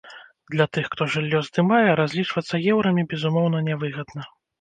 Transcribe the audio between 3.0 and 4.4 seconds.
безумоўна нявыгадна.